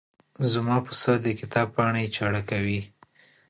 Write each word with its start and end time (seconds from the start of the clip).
زما 0.51 0.77
پسه 0.85 1.13
د 1.25 1.27
کتاب 1.39 1.67
پاڼې 1.75 2.05
چاړه 2.15 2.41
کوي. 2.49 2.81